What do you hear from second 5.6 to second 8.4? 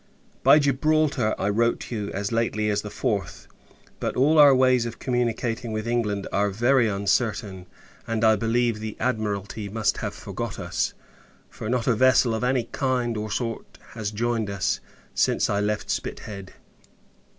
with England, are very uncertain: and, I